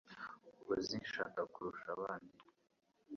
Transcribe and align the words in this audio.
Uzi 0.73 0.97
Shaka 1.11 1.41
kurusha 1.53 1.87
abandi. 1.97 2.35